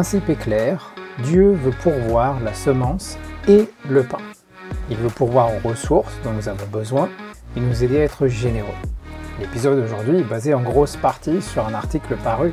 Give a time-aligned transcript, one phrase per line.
[0.00, 3.18] principe est clair, Dieu veut pourvoir la semence
[3.48, 4.16] et le pain.
[4.88, 7.08] Il veut pourvoir aux ressources dont nous avons besoin
[7.56, 8.68] et nous aider à être généreux.
[9.40, 12.52] L'épisode d'aujourd'hui est basé en grosse partie sur un article paru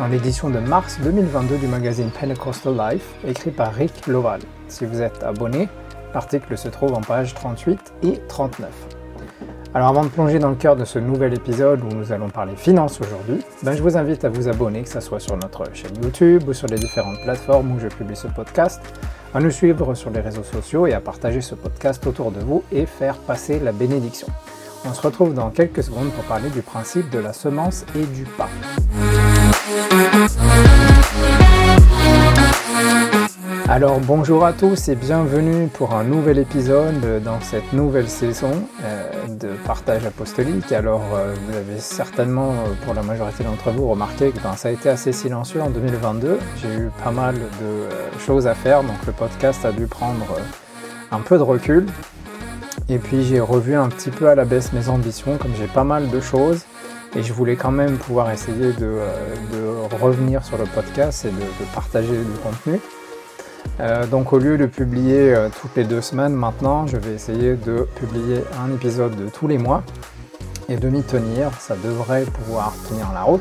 [0.00, 4.40] dans l'édition de mars 2022 du magazine Pentecostal Life, écrit par Rick Loval.
[4.66, 5.68] Si vous êtes abonné,
[6.12, 8.68] l'article se trouve en page 38 et 39.
[9.74, 12.56] Alors avant de plonger dans le cœur de ce nouvel épisode où nous allons parler
[12.56, 16.02] finances aujourd'hui, ben je vous invite à vous abonner, que ce soit sur notre chaîne
[16.02, 18.82] YouTube ou sur les différentes plateformes où je publie ce podcast,
[19.34, 22.64] à nous suivre sur les réseaux sociaux et à partager ce podcast autour de vous
[22.72, 24.26] et faire passer la bénédiction.
[24.86, 28.24] On se retrouve dans quelques secondes pour parler du principe de la semence et du
[28.24, 28.48] pain.
[33.66, 39.26] Alors bonjour à tous et bienvenue pour un nouvel épisode dans cette nouvelle saison euh,
[39.26, 40.70] de partage apostolique.
[40.70, 44.68] Alors euh, vous avez certainement euh, pour la majorité d'entre vous remarqué que ben, ça
[44.68, 46.38] a été assez silencieux en 2022.
[46.60, 50.26] J'ai eu pas mal de choses à faire donc le podcast a dû prendre
[51.10, 51.86] un peu de recul.
[52.88, 55.84] Et puis j'ai revu un petit peu à la baisse mes ambitions comme j'ai pas
[55.84, 56.64] mal de choses
[57.16, 58.98] et je voulais quand même pouvoir essayer de,
[60.00, 62.80] revenir sur le podcast et de partager du contenu.
[63.80, 67.54] Euh, donc au lieu de publier euh, toutes les deux semaines maintenant, je vais essayer
[67.54, 69.82] de publier un épisode de tous les mois
[70.68, 71.52] et de m'y tenir.
[71.60, 73.40] Ça devrait pouvoir tenir la route.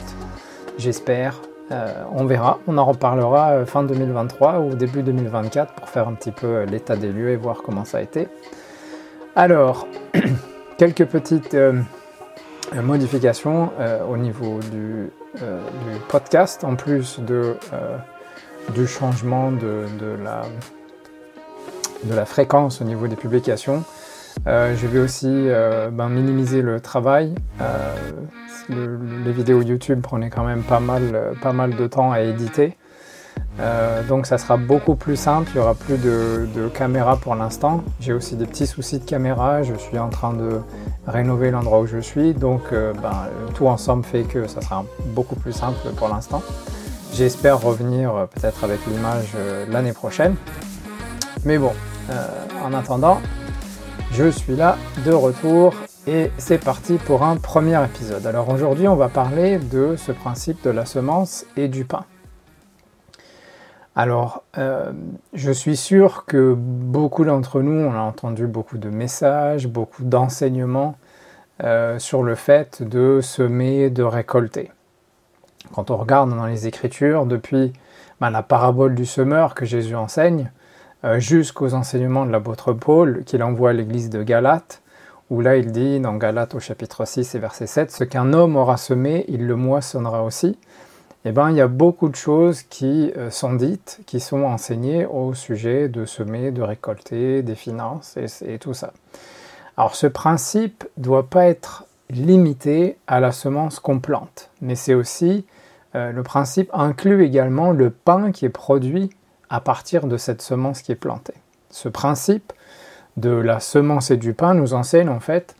[0.78, 1.42] J'espère.
[1.72, 2.60] Euh, on verra.
[2.68, 7.12] On en reparlera fin 2023 ou début 2024 pour faire un petit peu l'état des
[7.12, 8.28] lieux et voir comment ça a été.
[9.36, 9.88] Alors,
[10.78, 11.58] quelques petites
[12.76, 13.72] modifications
[14.08, 15.10] au niveau du,
[16.08, 17.20] podcast en plus
[18.76, 19.86] du changement de,
[22.14, 23.84] la, fréquence au niveau des publications.
[24.48, 27.34] Euh, je vais aussi euh, ben, minimiser le travail.
[27.62, 27.96] Euh,
[28.70, 32.78] les vidéos YouTube prenaient quand même pas mal de temps à éditer.
[34.08, 37.84] Donc ça sera beaucoup plus simple, il n'y aura plus de, caméra pour l'instant.
[38.00, 40.60] J'ai aussi des petits soucis de caméra, je suis en train de
[41.08, 42.34] rénover l'endroit où je suis.
[42.34, 44.84] Donc ben, tout ensemble fait que ça sera
[45.16, 46.42] beaucoup plus simple pour l'instant.
[47.16, 50.36] J'espère revenir euh, peut-être avec l'image euh, l'année prochaine.
[51.46, 51.72] Mais bon,
[52.10, 52.28] euh,
[52.64, 53.22] en attendant,
[54.12, 55.76] je suis là de retour
[56.08, 58.26] et c'est parti pour un premier épisode.
[58.26, 62.06] Alors aujourd'hui, on va parler de ce principe de la semence et du pain.
[63.96, 64.44] Alors,
[65.34, 70.96] je suis sûr que beaucoup d'entre nous, on a entendu beaucoup de messages, beaucoup d'enseignements
[72.00, 74.72] sur le fait de semer, de récolter.
[75.74, 77.74] Quand on regarde dans les Écritures, depuis
[78.20, 80.52] ben, la parabole du semeur que Jésus enseigne,
[81.06, 84.82] euh, jusqu'aux enseignements de l'apôtre Paul qu'il envoie à l'église de Galate,
[85.30, 88.56] où là il dit dans Galate au chapitre 6 et verset 7, ce qu'un homme
[88.56, 90.58] aura semé, il le moissonnera aussi.
[91.26, 95.06] Eh bien, il y a beaucoup de choses qui euh, sont dites, qui sont enseignées
[95.06, 98.92] au sujet de semer, de récolter, des finances et, et tout ça.
[99.78, 104.94] Alors ce principe ne doit pas être limité à la semence qu'on plante, mais c'est
[104.94, 105.46] aussi
[105.96, 109.10] euh, le principe inclut également le pain qui est produit
[109.50, 111.34] à partir de cette semence qui est plantée.
[111.70, 112.54] Ce principe
[113.18, 115.56] de la semence et du pain nous enseigne en fait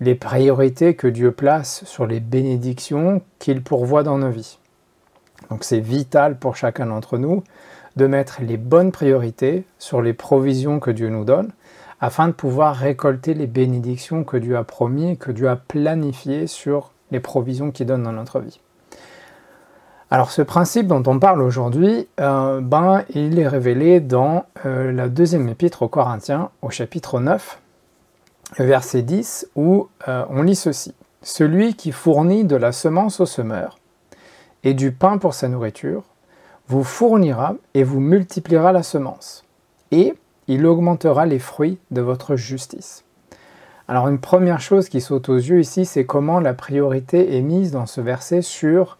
[0.00, 4.58] les priorités que Dieu place sur les bénédictions qu'il pourvoit dans nos vies.
[5.50, 7.42] Donc c'est vital pour chacun d'entre nous
[7.96, 11.52] de mettre les bonnes priorités sur les provisions que Dieu nous donne
[12.00, 16.90] afin de pouvoir récolter les bénédictions que Dieu a promis, que Dieu a planifiées sur
[17.10, 18.60] les provisions qu'il donne dans notre vie.
[20.10, 25.08] Alors ce principe dont on parle aujourd'hui, euh, ben, il est révélé dans euh, la
[25.08, 27.58] deuxième épître aux Corinthiens, au chapitre 9,
[28.58, 30.94] verset 10, où euh, on lit ceci.
[31.22, 33.78] Celui qui fournit de la semence au semeur
[34.64, 36.02] et du pain pour sa nourriture,
[36.66, 39.44] vous fournira et vous multipliera la semence,
[39.92, 40.14] et
[40.48, 43.04] il augmentera les fruits de votre justice.
[43.86, 47.70] Alors une première chose qui saute aux yeux ici, c'est comment la priorité est mise
[47.70, 48.96] dans ce verset sur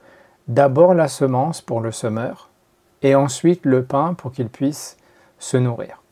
[0.46, 2.50] d'abord la semence pour le semeur
[3.00, 4.98] et ensuite le pain pour qu'il puisse
[5.38, 6.02] se nourrir.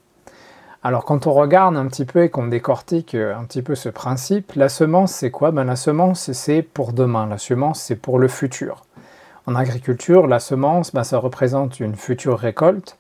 [0.83, 4.53] Alors quand on regarde un petit peu et qu'on décortique un petit peu ce principe,
[4.55, 5.51] la semence c'est quoi?
[5.51, 8.85] Ben, La semence c'est pour demain, la semence c'est pour le futur.
[9.47, 12.97] En agriculture, la semence, ben, ça représente une future récolte.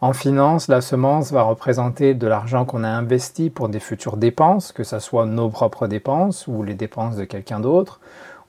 [0.00, 4.72] En finance, la semence va représenter de l'argent qu'on a investi pour des futures dépenses,
[4.72, 8.00] que ce soit nos propres dépenses ou les dépenses de quelqu'un d'autre,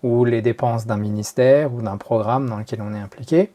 [0.01, 3.51] ou les dépenses d'un ministère ou d'un programme dans lequel on est impliqué.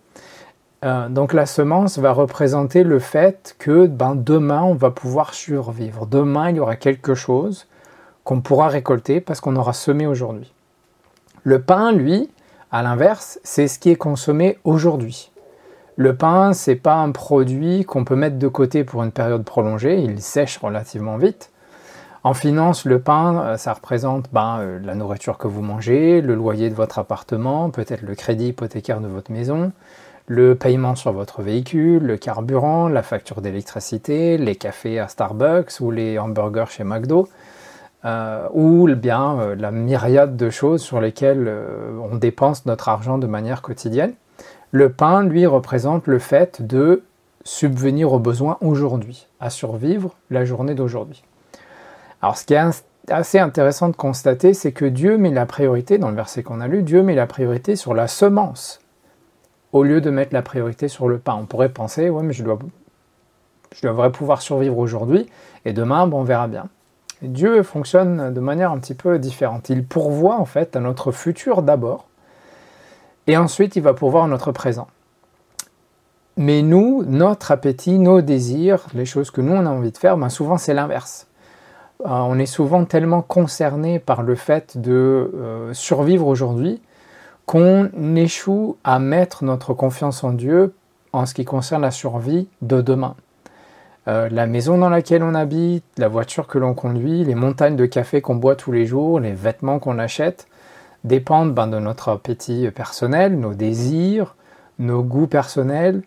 [0.85, 6.07] Euh, donc la semence va représenter le fait que ben, demain on va pouvoir survivre.
[6.07, 7.67] Demain il y aura quelque chose
[8.25, 10.53] qu'on pourra récolter parce qu'on aura semé aujourd'hui.
[11.43, 12.31] Le pain, lui,
[12.73, 15.31] à l'inverse, c'est ce qui est consommé aujourd'hui.
[15.97, 19.99] Le pain, c'est pas un produit qu'on peut mettre de côté pour une période prolongée,
[19.99, 21.51] il sèche relativement vite.
[22.23, 26.35] En finance, le pain, euh, ça représente ben, euh, la nourriture que vous mangez, le
[26.35, 29.73] loyer de votre appartement, peut-être le crédit hypothécaire de votre maison,
[30.27, 35.91] le paiement sur votre véhicule, le carburant, la facture d'électricité, les cafés à Starbucks ou
[35.91, 37.27] les hamburgers chez McDo,
[38.05, 41.53] euh, ou bien la myriade de choses sur lesquelles
[42.11, 44.15] on dépense notre argent de manière quotidienne.
[44.73, 47.03] Le pain, lui, représente le fait de
[47.45, 51.23] subvenir aux besoins aujourd'hui, à survivre la journée d'aujourd'hui.
[52.23, 56.11] Alors ce qui est assez intéressant de constater, c'est que Dieu met la priorité, dans
[56.11, 58.81] le verset qu'on a lu, Dieu met la priorité sur la semence,
[59.73, 61.37] au lieu de mettre la priorité sur le pain.
[61.41, 62.59] On pourrait penser, ouais, mais je, dois,
[63.75, 65.27] je devrais pouvoir survivre aujourd'hui,
[65.65, 66.69] et demain, on verra bien.
[67.23, 69.69] Dieu fonctionne de manière un petit peu différente.
[69.69, 72.07] Il pourvoit en fait à notre futur d'abord,
[73.27, 74.89] et ensuite, il va pourvoir notre présent.
[76.37, 80.17] Mais nous, notre appétit, nos désirs, les choses que nous, on a envie de faire,
[80.17, 81.29] ben souvent c'est l'inverse.
[82.01, 86.81] Euh, on est souvent tellement concerné par le fait de euh, survivre aujourd'hui
[87.47, 90.75] qu'on échoue à mettre notre confiance en Dieu
[91.13, 93.15] en ce qui concerne la survie de demain.
[94.11, 97.87] Euh, la maison dans laquelle on habite, la voiture que l'on conduit, les montagnes de
[97.87, 100.49] café qu'on boit tous les jours, les vêtements qu'on achète,
[101.05, 104.35] dépendent ben, de notre appétit personnel, nos désirs,
[104.79, 106.03] nos goûts personnels,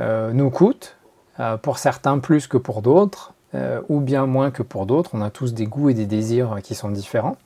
[0.00, 0.96] euh, nous coûtent,
[1.40, 5.10] euh, pour certains plus que pour d'autres, euh, ou bien moins que pour d'autres.
[5.12, 7.36] On a tous des goûts et des désirs qui sont différents.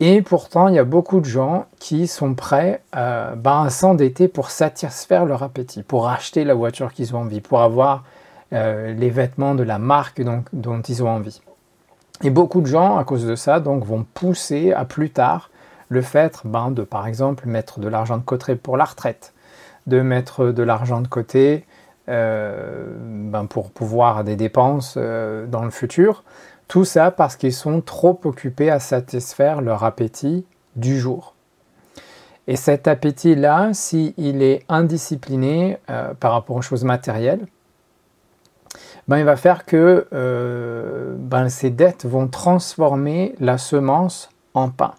[0.00, 4.50] Et pourtant, il y a beaucoup de gens qui sont prêts ben, à s'endetter pour
[4.50, 8.04] satisfaire leur appétit, pour acheter la voiture qu'ils ont envie, pour avoir
[8.52, 10.22] les vêtements de la marque
[10.52, 11.40] dont, ils ont envie.
[12.22, 15.50] Et beaucoup de gens, à cause de ça, donc, vont pousser à plus tard
[15.88, 19.34] le fait ben, de, par exemple, mettre de l'argent de côté pour la retraite,
[19.86, 21.64] de mettre de l'argent de côté
[22.08, 26.24] euh, ben, pour pouvoir des dépenses euh, dans le futur.
[26.68, 30.44] Tout ça parce qu'ils sont trop occupés à satisfaire leur appétit
[30.74, 31.34] du jour.
[32.48, 37.46] Et cet appétit-là, s'il est indiscipliné euh, par rapport aux choses matérielles,
[39.08, 40.06] ben, il va faire que
[41.18, 44.94] ben, ces dettes vont transformer la semence en pain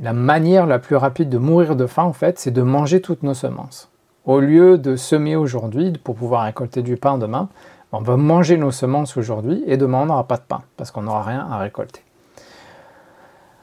[0.00, 3.22] la manière la plus rapide de mourir de faim, en fait, c'est de manger toutes
[3.22, 3.90] nos semences.
[4.24, 7.48] Au lieu de semer aujourd'hui pour pouvoir récolter du pain demain,
[7.92, 11.02] on va manger nos semences aujourd'hui et demain on n'aura pas de pain parce qu'on
[11.02, 12.02] n'aura rien à récolter.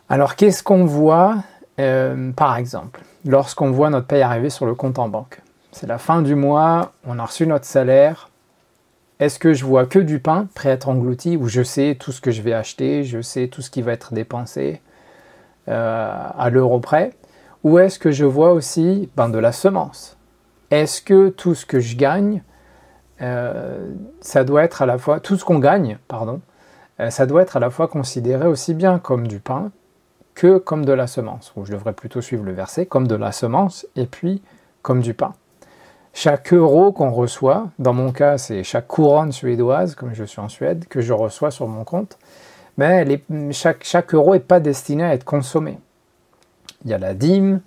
[0.07, 1.37] Alors qu'est-ce qu'on voit
[1.79, 5.41] euh, par exemple lorsqu'on voit notre paye arriver sur le compte en banque?
[5.71, 8.28] C'est la fin du mois, on a reçu notre salaire.
[9.19, 12.13] Est-ce que je vois que du pain prêt à être englouti ou je sais tout
[12.13, 14.81] ce que je vais acheter, je sais tout ce qui va être dépensé
[15.67, 17.11] euh, à l'euro près?
[17.65, 20.17] Ou est-ce que je vois aussi ben, de la semence?
[20.71, 22.43] Est-ce que tout ce que je gagne,
[23.21, 23.89] euh,
[24.21, 26.39] ça doit être à la fois, tout ce qu'on gagne, pardon,
[27.01, 29.71] euh, ça doit être à la fois considéré aussi bien comme du pain
[30.33, 33.33] que comme de la semence, ou je devrais plutôt suivre le verset, comme de la
[33.33, 34.41] semence et puis
[34.81, 35.33] comme du pain.
[36.13, 40.49] Chaque euro qu'on reçoit, dans mon cas c'est chaque couronne suédoise, comme je suis en
[40.49, 42.17] Suède, que je reçois sur mon compte,
[42.77, 45.79] mais chaque, euro n'est pas destiné à être consommé.
[46.85, 47.61] Il y a la dîme,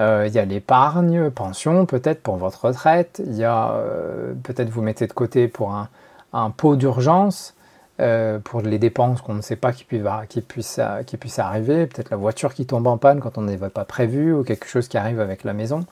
[0.00, 4.70] euh, il y a l'épargne, pension peut-être pour votre retraite, il y a euh, peut-être
[4.70, 5.88] vous mettez de côté pour un,
[6.32, 7.54] un pot d'urgence,
[8.00, 12.16] euh, pour les dépenses qu'on ne sait pas qui, puisse, qui, puisse, arriver, peut-être la
[12.16, 15.20] voiture qui tombe en panne quand on n'avait pas prévu, ou quelque chose qui arrive
[15.20, 15.84] avec la maison.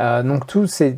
[0.00, 0.96] Euh, donc tous ces,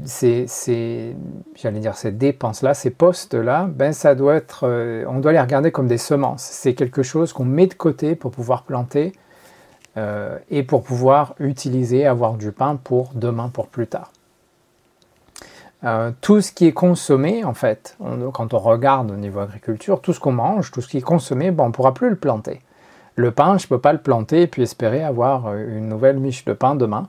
[1.56, 5.72] j'allais dire ces dépenses-là, ces postes-là, ben ça doit être, euh, on doit les regarder
[5.72, 6.42] comme des semences.
[6.42, 9.12] C'est quelque chose qu'on met de côté pour pouvoir planter
[9.96, 14.10] euh, et pour pouvoir utiliser, avoir du pain pour demain, pour plus tard.
[16.20, 17.98] tout ce qui est consommé, en fait,
[18.32, 21.50] quand on regarde au niveau agriculture, tout ce qu'on mange, tout ce qui est consommé,
[21.50, 22.62] ben, on ne pourra plus le planter.
[23.16, 26.44] Le pain, je ne peux pas le planter et puis espérer avoir une nouvelle miche
[26.46, 27.08] de pain demain.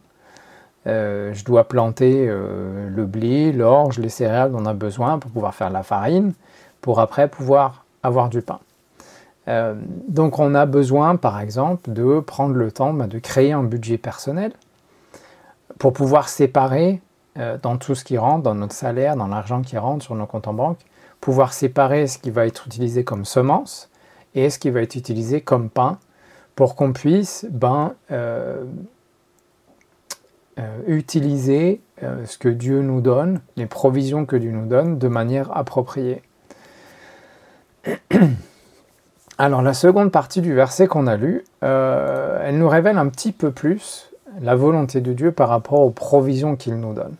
[0.87, 5.31] Euh, je dois planter euh, le blé, l'orge, les céréales dont on a besoin pour
[5.31, 6.33] pouvoir faire la farine,
[6.81, 8.59] pour après pouvoir avoir du pain.
[9.47, 9.75] Euh,
[10.07, 13.97] donc on a besoin, par exemple, de prendre le temps bah, de créer un budget
[13.97, 14.51] personnel
[15.79, 17.01] pour pouvoir séparer
[17.63, 20.47] dans tout ce qui rentre, dans notre salaire, dans l'argent qui rentre sur nos comptes
[20.47, 20.77] en banque,
[21.19, 23.89] pouvoir séparer ce qui va être utilisé comme semence
[24.35, 25.99] et ce qui va être utilisé comme pain
[26.55, 27.93] pour qu'on puisse ben,
[30.59, 31.81] euh, euh, utiliser
[32.25, 36.21] ce que Dieu nous donne, les provisions que Dieu nous donne de manière appropriée.
[39.37, 43.51] Alors la seconde partie du verset qu'on a lu, elle nous révèle un petit peu
[43.51, 47.15] plus la volonté de Dieu par rapport aux provisions qu'il nous donne.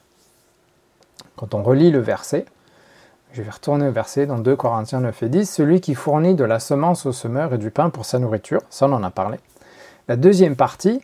[1.36, 2.46] Quand on relit le verset,
[3.34, 6.46] je vais retourner au verset dans 2 Corinthiens 9 et 10, celui qui fournit de
[6.46, 9.40] la semence au semeur et du pain pour sa nourriture, ça on en a parlé.
[10.08, 11.02] La deuxième partie,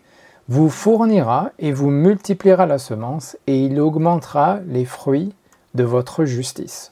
[0.51, 5.33] vous fournira et vous multipliera la semence et il augmentera les fruits
[5.75, 6.91] de votre justice.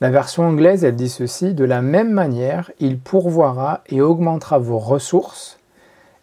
[0.00, 4.78] La version anglaise, elle dit ceci, de la même manière, il pourvoira et augmentera vos
[4.78, 5.58] ressources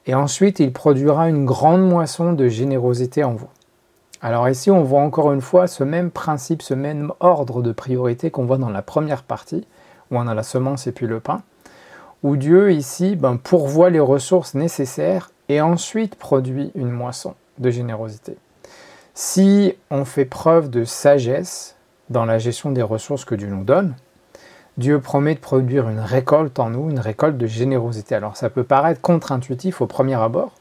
[0.08, 3.50] et ensuite il produira une grande moisson de générosité en vous.
[4.20, 8.32] Alors ici, on voit encore une fois ce même principe, ce même ordre de priorité
[8.32, 9.68] qu'on voit dans la première partie,
[10.10, 11.44] où on a la semence et puis le pain,
[12.24, 18.38] où Dieu ici ben, pourvoit les ressources nécessaires et ensuite produit une moisson de générosité.
[19.16, 21.76] Si on fait preuve de sagesse
[22.10, 23.96] dans la gestion des ressources que Dieu nous donne,
[24.78, 28.16] Dieu promet de produire une récolte en nous, une récolte de générosité.
[28.16, 30.54] Alors ça peut paraître contre-intuitif au premier abord.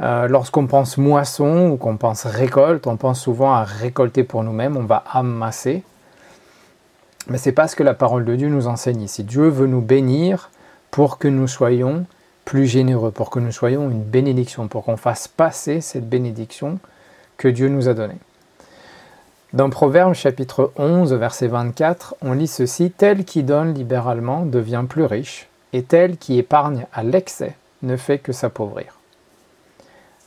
[0.00, 4.76] Euh, lorsqu'on pense moisson ou qu'on pense récolte, on pense souvent à récolter pour nous-mêmes,
[4.76, 5.84] on va amasser.
[7.28, 9.24] Mais ce n'est pas ce que la parole de Dieu nous enseigne ici.
[9.24, 10.50] Dieu veut nous bénir
[10.90, 12.06] pour que nous soyons
[12.46, 16.78] plus généreux, pour que nous soyons une bénédiction, pour qu'on fasse passer cette bénédiction
[17.36, 18.18] que Dieu nous a donnée.
[19.52, 25.04] Dans Proverbe chapitre 11, verset 24, on lit ceci Tel qui donne libéralement devient plus
[25.04, 29.00] riche, et tel qui épargne à l'excès ne fait que s'appauvrir.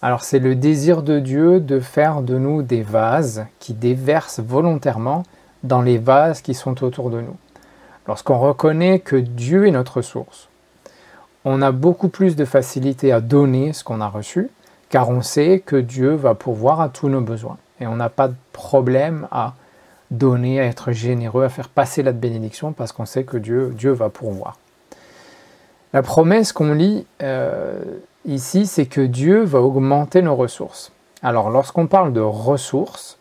[0.02, 5.24] Alors c'est le désir de Dieu de faire de nous des vases qui déversent volontairement
[5.64, 7.38] dans les vases qui sont autour de nous.
[8.08, 10.49] Lorsqu'on reconnaît que Dieu est notre source,
[11.46, 14.50] on a beaucoup plus de facilité à donner ce qu'on a reçu,
[14.90, 17.58] car on sait que Dieu va pourvoir à tous nos besoins.
[17.80, 19.54] Et on n'a pas de problème à
[20.12, 24.10] donner, à être généreux, à faire passer la bénédiction parce qu'on sait que Dieu, va
[24.10, 24.58] pourvoir.
[25.94, 27.80] La promesse qu'on lit euh,
[28.26, 30.92] ici, c'est que Dieu va augmenter nos ressources.
[31.22, 33.18] Alors lorsqu'on parle de ressources,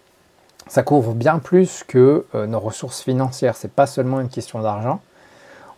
[0.67, 3.57] ça couvre bien plus que euh, nos ressources financières.
[3.57, 5.01] C'est pas seulement une question d'argent.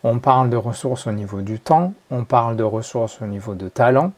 [0.02, 3.68] On parle de ressources au niveau du temps, on parle de ressources au niveau de
[3.68, 4.12] talent,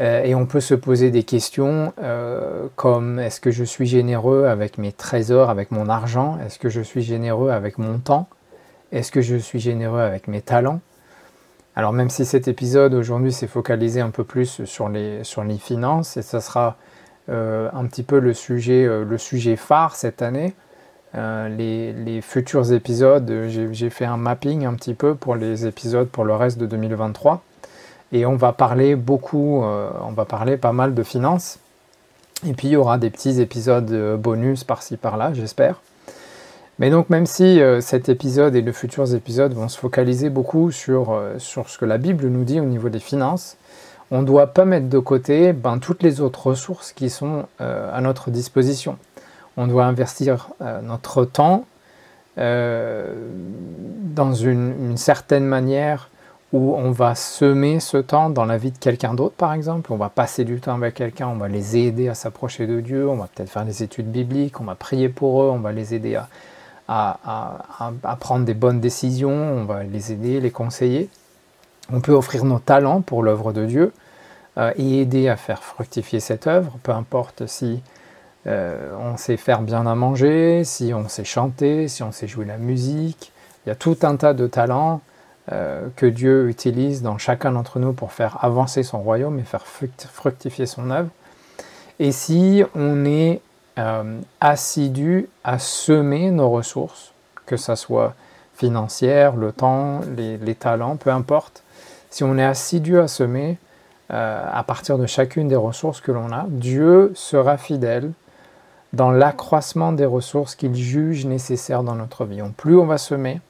[0.00, 4.46] euh, et on peut se poser des questions euh, comme est-ce que je suis généreux
[4.46, 6.38] avec mes trésors, avec mon argent?
[6.44, 8.28] Est-ce que je suis généreux avec mon temps?
[8.90, 10.80] Est-ce que je suis généreux avec mes talents?
[11.76, 15.58] Alors même si cet épisode aujourd'hui s'est focalisé un peu plus sur les, sur les
[15.58, 16.76] finances, et ça sera
[17.28, 20.54] euh, un petit peu le sujet, le sujet phare cette année,
[21.14, 26.24] les, les, futurs épisodes, j'ai fait un mapping un petit peu pour les épisodes pour
[26.24, 27.42] le reste de 2023
[28.14, 31.58] et on va parler beaucoup, euh, on va parler pas mal de finances.
[32.46, 35.80] Et puis il y aura des petits épisodes euh, bonus par-ci par-là, j'espère.
[36.78, 40.70] Mais donc même si euh, cet épisode et de futurs épisodes vont se focaliser beaucoup
[40.70, 43.56] sur, sur ce que la Bible nous dit au niveau des finances,
[44.12, 48.00] on ne doit pas mettre de côté ben, toutes les autres ressources qui sont à
[48.00, 48.98] notre disposition.
[49.56, 50.48] On doit investir
[50.82, 51.64] notre temps
[52.36, 56.10] dans une, certaine manière
[56.52, 59.92] où on va semer ce temps dans la vie de quelqu'un d'autre, par exemple.
[59.92, 63.08] On va passer du temps avec quelqu'un, on va les aider à s'approcher de Dieu,
[63.08, 65.94] on va peut-être faire des études bibliques, on va prier pour eux, on va les
[65.94, 66.16] aider
[66.86, 67.18] à,
[68.20, 71.08] prendre des bonnes décisions, on va les aider, les conseiller.
[71.92, 73.92] On peut offrir nos talents pour l'œuvre de Dieu
[74.56, 77.82] euh, et aider à faire fructifier cette œuvre, peu importe si
[78.46, 82.44] euh, on sait faire bien à manger, si on sait chanter, si on sait jouer
[82.44, 83.32] la musique.
[83.64, 85.00] Il y a tout un tas de talents
[85.52, 89.64] euh, que Dieu utilise dans chacun d'entre nous pour faire avancer son royaume et faire
[89.66, 91.08] fructifier son œuvre.
[91.98, 93.40] Et si on est
[93.78, 97.12] euh, assidu à semer nos ressources,
[97.46, 98.14] que ce soit
[98.54, 101.62] financière, le temps, les, talents, peu importe,
[102.10, 103.58] si on est assidu à semer
[104.10, 108.12] à partir de chacune des ressources que l'on a, Dieu sera fidèle
[108.94, 112.40] dans l'accroissement des ressources qu'il juge nécessaires dans notre vie.
[112.56, 113.40] plus on va semer,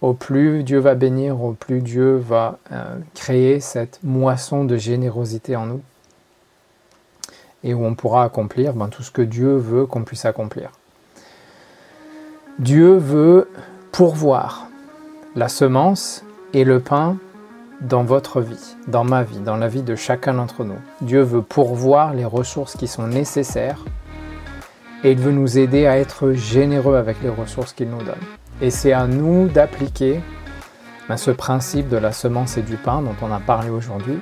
[0.00, 5.56] au plus Dieu va bénir, au plus Dieu va euh, créer cette moisson de générosité
[5.56, 5.80] en nous
[7.64, 10.72] et où on pourra accomplir ben, tout ce que Dieu veut qu'on puisse accomplir.
[12.58, 13.48] Dieu veut
[13.92, 14.66] pourvoir
[15.36, 17.16] la semence et le pain
[17.82, 20.78] dans votre vie, dans ma vie, dans la vie de chacun d'entre nous.
[21.00, 23.84] Dieu veut pourvoir les ressources qui sont nécessaires
[25.02, 28.14] et il veut nous aider à être généreux avec les ressources qu'il nous donne.
[28.60, 30.20] Et c'est à nous d'appliquer
[31.08, 34.18] ben, ce principe de la semence et du pain dont on a parlé aujourd'hui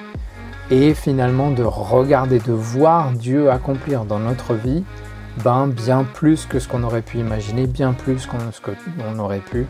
[0.71, 4.85] et finalement de regarder, de voir Dieu accomplir dans notre vie
[5.45, 9.40] ben, bien plus que ce qu'on aurait pu imaginer, bien plus que ce qu'on aurait
[9.40, 9.67] pu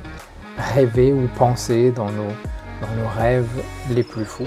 [0.75, 2.29] rêver ou penser dans nos,
[2.81, 4.47] dans nos rêves les plus fous.